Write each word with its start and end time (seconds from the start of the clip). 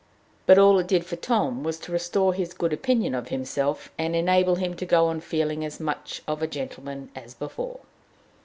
But 0.47 0.57
all 0.57 0.79
it 0.79 0.87
did 0.87 1.05
for 1.05 1.15
Tom 1.15 1.61
was 1.63 1.77
to 1.81 1.91
restore 1.91 2.33
him 2.33 2.39
his 2.39 2.55
good 2.55 2.73
opinion 2.73 3.13
of 3.13 3.27
himself, 3.27 3.91
and 3.99 4.15
enable 4.15 4.55
him 4.55 4.75
to 4.77 4.85
go 4.87 5.05
on 5.05 5.21
feeling 5.21 5.63
as 5.63 5.79
much 5.79 6.23
of 6.27 6.41
a 6.41 6.47
gentleman 6.47 7.11
as 7.15 7.35
before. 7.35 7.81